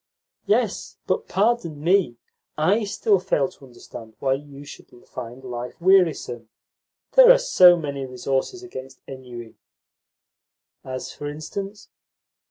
"Yes, 0.47 0.97
but, 1.05 1.27
pardon 1.27 1.79
me, 1.83 2.17
I 2.57 2.85
still 2.85 3.19
fail 3.19 3.49
to 3.49 3.65
understand 3.67 4.15
why 4.17 4.33
you 4.33 4.65
should 4.65 4.87
find 5.07 5.43
life 5.43 5.79
wearisome. 5.79 6.49
There 7.11 7.29
are 7.31 7.37
so 7.37 7.77
many 7.77 8.07
resources 8.07 8.63
against 8.63 9.03
ennui!" 9.07 9.59
"As 10.83 11.11
for 11.13 11.29
instance?" 11.29 11.89